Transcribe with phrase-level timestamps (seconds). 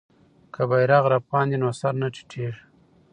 [0.53, 2.61] که بیرغ رپاند وي نو سر نه ټیټیږي.